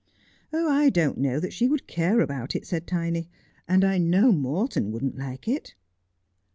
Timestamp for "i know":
3.85-4.31